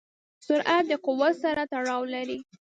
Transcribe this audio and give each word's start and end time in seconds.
سرعت 0.47 0.83
د 0.89 0.91
قوت 1.05 1.33
سره 1.43 1.61
تړاو 1.73 2.03
لري. 2.13 2.37